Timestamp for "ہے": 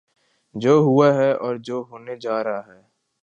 1.13-1.31, 2.67-2.81